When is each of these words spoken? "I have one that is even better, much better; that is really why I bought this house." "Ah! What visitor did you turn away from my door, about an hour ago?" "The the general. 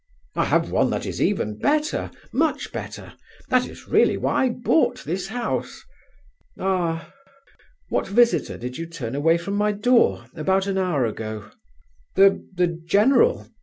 "I 0.35 0.45
have 0.45 0.71
one 0.71 0.89
that 0.89 1.05
is 1.05 1.21
even 1.21 1.59
better, 1.59 2.09
much 2.33 2.71
better; 2.71 3.13
that 3.49 3.67
is 3.67 3.87
really 3.87 4.17
why 4.17 4.45
I 4.45 4.49
bought 4.49 5.03
this 5.05 5.27
house." 5.27 5.83
"Ah! 6.57 7.13
What 7.89 8.07
visitor 8.07 8.57
did 8.57 8.79
you 8.79 8.87
turn 8.87 9.13
away 9.13 9.37
from 9.37 9.53
my 9.53 9.71
door, 9.71 10.25
about 10.33 10.65
an 10.65 10.79
hour 10.79 11.05
ago?" 11.05 11.51
"The 12.15 12.43
the 12.57 12.81
general. 12.87 13.45